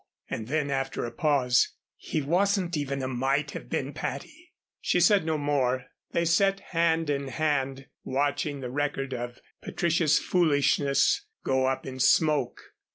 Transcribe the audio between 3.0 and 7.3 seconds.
a might have been, Patty." She said no more. They sat hand in